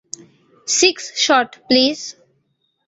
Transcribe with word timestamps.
Six 0.67 1.03
shot, 1.15 1.49
please. 1.67 1.99